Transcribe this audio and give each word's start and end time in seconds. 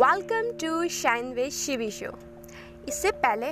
Welcome 0.00 0.50
to 0.60 0.88
shine 0.88 1.32
way 1.32 1.50
Shivi 1.50 1.90
show 1.90 2.10
इससे 2.88 3.10
पहले 3.10 3.46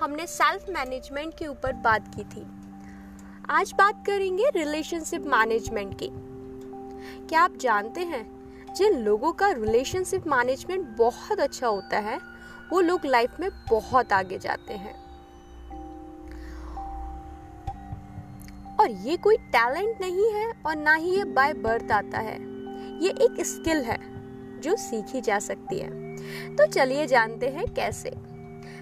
हमने 0.00 0.26
सेल्फ 0.26 0.68
मैनेजमेंट 0.68 1.32
के 1.38 1.46
ऊपर 1.46 1.72
बात 1.72 2.14
की 2.14 2.24
थी। 2.24 2.44
आज 3.50 3.72
बात 3.72 4.04
करेंगे 4.06 4.50
रिलेशनशिप 4.56 5.24
मैनेजमेंट 5.26 5.94
की। 6.02 6.08
क्या 7.28 7.40
आप 7.40 7.56
जानते 7.56 8.00
हैं, 8.00 8.22
जिन 8.74 8.98
लोगों 8.98 9.32
का 9.32 9.50
रिलेशनशिप 9.52 10.26
मैनेजमेंट 10.26 10.86
बहुत 10.98 11.40
अच्छा 11.40 11.66
होता 11.66 11.98
है, 11.98 12.18
वो 12.72 12.80
लोग 12.80 13.06
लाइफ 13.06 13.40
में 13.40 13.50
बहुत 13.70 14.12
आगे 14.12 14.38
जाते 14.38 14.74
हैं। 14.74 14.94
और 18.76 18.90
ये 18.90 19.16
कोई 19.16 19.36
टैलेंट 19.36 20.00
नहीं 20.00 20.30
है 20.32 20.52
और 20.66 20.76
ना 20.76 20.94
ही 20.94 21.16
ये 21.16 21.24
बाय 21.24 21.52
बर्थ 21.52 21.92
आता 21.92 22.18
है। 22.18 22.38
ये 23.02 23.10
एक 23.10 23.44
स्किल 23.46 23.82
है। 23.82 24.17
जो 24.60 24.76
सीखी 24.76 25.20
जा 25.20 25.38
सकती 25.38 25.78
है। 25.78 26.56
तो 26.56 26.66
चलिए 26.66 27.06
जानते 27.06 27.48
हैं 27.48 27.74
कैसे। 27.74 28.10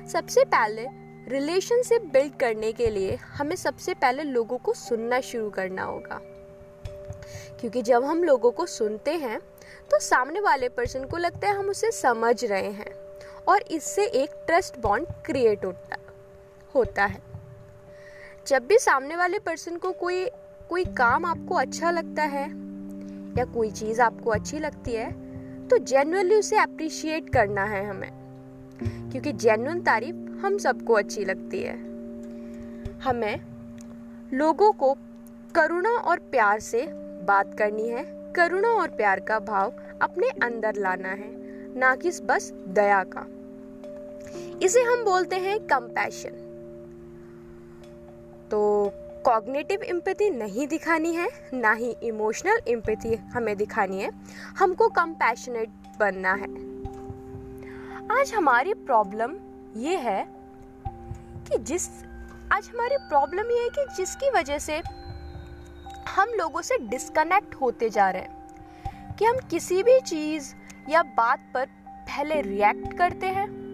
सबसे 0.09 0.45
पहले 0.45 0.87
रिलेशनशिप 1.29 2.03
बिल्ड 2.03 2.35
करने 2.35 2.73
के 2.73 2.91
लिए 2.91 3.15
हमें 3.15 3.57
सबसे 3.57 3.95
पहले 3.95 4.23
लोगों 4.23 4.59
को 4.59 4.73
सुनना 4.73 5.21
शुरू 5.21 5.51
करना 5.51 5.83
होगा। 5.83 6.21
क्योंकि 7.61 7.83
जब 7.83 8.05
हम 8.05 8.25
लोगों 8.25 8.51
को 8.51 8.67
सुनते 8.67 9.15
हैं 9.15 9.41
तो 9.91 9.99
सामने 10.01 10.41
वाले 10.41 10.69
पर्सन 10.69 11.05
को 11.05 11.17
लगता 11.17 11.49
है 11.49 11.55
हम 11.55 11.71
उसे 11.71 11.91
समझ 11.91 12.45
रहे 12.45 12.71
हैं 12.71 12.95
और 13.49 13.63
इससे 13.63 14.05
एक 14.05 14.31
ट्रस्ट 14.47 14.79
बॉन्ड 14.79 15.07
क्रिएट 15.27 15.65
होता 15.65 15.97
होता 16.75 17.05
है। 17.05 17.23
जब 18.47 18.67
भी 18.67 18.79
सामने 18.79 19.17
वाले 19.17 19.39
पर्सन 19.39 19.77
को 19.77 19.93
कोई 19.93 20.27
कोई 20.69 20.85
काम 20.85 21.25
आपको 21.25 21.55
अच्छा 21.55 21.91
लगता 21.91 22.23
है 22.23 22.49
या 23.39 23.45
कोई 23.45 23.71
चीज़ 23.71 24.01
आपको 24.01 24.31
अच्छी 24.31 24.59
लगती 24.59 24.93
है 24.93 25.26
तो 25.67 25.79
जेनुअनली 25.79 26.35
उसे 26.35 26.57
अप्रिशिएट 26.57 27.31
करना 27.31 27.65
है 27.65 27.85
हमें। 27.85 28.11
क्योंकि 29.11 29.33
जेनुअन 29.33 29.81
तारीफ़ 29.81 30.17
हम 30.17 30.59
सबको 30.59 30.93
अच्छी 30.93 31.25
लगती 31.25 31.63
है। 31.63 31.77
हमें 33.01 33.41
लोगों 34.35 34.73
को 34.73 34.97
करुणा 35.55 35.91
और 35.91 36.19
प्यार 36.19 36.61
से 36.61 36.87
बात 37.23 37.59
करनी 37.59 37.89
है। 37.89 38.33
करुणा 38.33 38.69
और 38.69 38.89
प्यार 38.89 39.21
का 39.21 39.39
भाव 39.39 39.73
अपने 40.03 40.27
अंदर 40.29 40.75
लाना 40.75 41.09
है, 41.09 41.31
ना 41.79 41.97
कि 41.97 42.11
बस 42.11 42.53
दया 42.53 43.05
का। 43.05 43.27
इसे 44.63 44.81
हम 44.81 45.05
बोलते 45.05 45.37
हैं 45.37 45.61
कंपैशन 45.61 46.46
कॉग्नेटिव 49.27 49.83
इम्पैथी 49.83 50.31
नहीं 50.31 50.69
दिखानी 50.69 51.15
है, 51.15 51.29
ना 51.55 51.73
ही 51.73 51.97
इमोशनल 52.03 52.59
इम्पैथी 52.69 53.15
हमें 53.15 53.57
दिखानी 53.57 54.03
है। 54.03 54.11
हमको 54.59 54.89
कंपैशनेट 54.89 55.69
बनना 56.01 56.33
है। 56.33 56.45
आज 58.21 58.35
हमारी 58.35 58.75
प्रॉब्लम 58.75 59.37
ये 59.77 59.97
है 59.97 60.29
कि 61.49 61.59
जिस, 61.59 61.89
आज 62.53 62.71
हमारी 62.75 62.97
प्रॉब्लम 62.97 63.51
ये 63.51 63.63
है 63.63 63.69
कि 63.69 63.95
जिसकी 63.97 64.31
वजह 64.31 64.59
से 64.59 64.83
हम 66.17 66.29
लोगों 66.29 66.63
से 66.63 66.79
डिस्कनेक्ट 66.79 67.55
होते 67.55 67.91
जा 67.91 68.11
रहे 68.11 68.23
हैं। 68.23 68.49
कि 69.17 69.25
हम 69.25 69.37
किसी 69.51 69.83
भी 69.83 70.01
चीज़ 70.01 70.55
या 70.89 71.03
बात 71.03 71.41
पर 71.55 71.67
पहले 71.89 72.41
रिएक्ट 72.41 72.99
करते 72.99 73.27
हैं। 73.27 73.66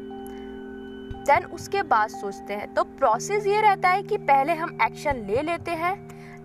देन 1.22 1.44
उसके 1.46 1.82
बाद 1.84 2.10
सोचते 2.10 2.54
हैं। 2.54 2.72
तो 2.74 2.84
प्रोसेस 2.84 3.46
ये 3.46 3.60
रहता 3.60 3.88
है 3.88 4.02
कि 4.02 4.16
पहले 4.20 4.54
हम 4.54 4.78
एक्शन 4.82 5.24
ले 5.26 5.42
लेते 5.42 5.70
हैं 5.72 5.94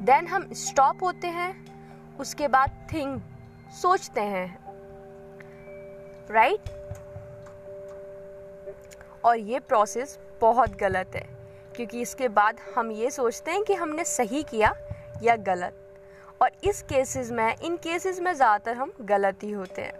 देन 0.05 0.27
हम 0.27 0.47
स्टॉप 0.55 1.03
होते 1.03 1.27
हैं, 1.29 1.55
उसके 2.19 2.47
बाद 2.47 2.87
थिंक 2.93 3.21
सोचते 3.73 4.21
हैं। 4.23 4.57
राइट? 6.31 6.69
और 9.25 9.37
ये 9.37 9.59
प्रोसेस 9.59 10.17
बहुत 10.41 10.75
गलत 10.79 11.15
है, 11.15 11.25
क्योंकि 11.75 12.01
इसके 12.01 12.27
बाद 12.29 12.57
हम 12.75 12.91
ये 12.91 13.09
सोचते 13.11 13.51
हैं 13.51 13.63
कि 13.63 13.73
हमने 13.73 14.03
सही 14.05 14.43
किया 14.43 14.73
या 15.23 15.35
गलत। 15.35 15.73
और 16.41 16.51
इस 16.63 16.81
केसेस 16.81 17.31
में, 17.31 17.55
इन 17.55 17.75
केसेस 17.77 18.19
में 18.19 18.33
ज़्यादातर 18.33 18.77
हम 18.77 18.91
गलत 19.01 19.43
ही 19.43 19.51
होते 19.51 19.81
हैं। 19.81 19.93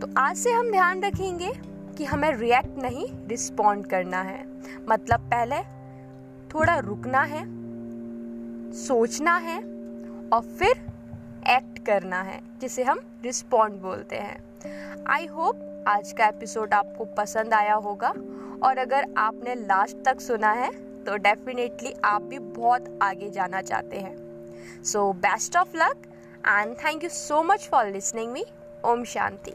तो 0.00 0.08
आज 0.20 0.36
से 0.36 0.52
हम 0.52 0.70
ध्यान 0.70 1.04
रखेंगे 1.04 1.52
कि 1.94 2.04
हमें 2.04 2.30
रिएक्ट 2.32 2.78
नहीं 2.78 3.06
रिस्पॉन्ड 3.28 3.86
करना 3.86 4.20
है। 4.22 4.42
मतलब 4.88 5.28
पहले 5.30 5.60
थोड़ा 6.54 6.78
रुकना 6.78 7.22
है, 7.22 7.42
सोचना 8.78 9.36
है 9.36 9.58
और 10.28 10.40
फिर 10.58 10.70
एक्ट 11.48 11.84
करना 11.86 12.20
है, 12.22 12.40
जिसे 12.60 12.82
हम 12.82 13.00
रिस्पॉन्ड 13.24 13.74
बोलते 13.74 14.16
हैं। 14.16 15.04
आई 15.08 15.26
होप 15.26 15.84
आज 15.88 16.12
का 16.12 16.26
एपिसोड 16.26 16.74
आपको 16.74 17.04
पसंद 17.16 17.54
आया 17.54 17.74
होगा 17.74 18.14
और 18.62 18.78
अगर 18.78 19.06
आपने 19.18 19.54
लास्ट 19.54 20.04
तक 20.04 20.20
सुना 20.20 20.50
है 20.52 20.70
तो 21.04 21.16
डेफिनेटली 21.16 21.92
आप 22.04 22.22
भी 22.22 22.38
बहुत 22.38 22.98
आगे 23.02 23.30
जाना 23.30 23.60
चाहते 23.62 24.00
हैं। 24.00 24.82
So 24.84 25.12
best 25.12 25.56
of 25.56 25.76
luck 25.76 26.06
and 26.46 26.76
thank 26.76 27.04
you 27.04 27.10
so 27.10 27.42
much 27.42 27.68
for 27.68 27.86
listening 27.86 28.32
me 28.32 28.44
Om 28.84 29.04
Shanti. 29.04 29.54